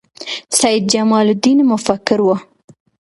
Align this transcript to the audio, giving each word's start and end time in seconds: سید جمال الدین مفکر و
سید 0.59 0.83
جمال 0.93 1.27
الدین 1.29 1.59
مفکر 1.71 2.19
و 2.21 2.27